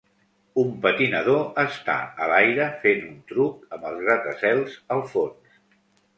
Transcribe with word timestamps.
Un 0.59 0.69
patinador 0.85 1.43
està 1.63 1.97
a 2.23 2.31
l'aire 2.31 2.65
fent 2.87 3.05
un 3.11 3.21
truc 3.33 3.77
amb 3.79 3.87
els 3.93 4.01
gratacels 4.09 4.81
al 4.97 5.07
fons. 5.15 5.63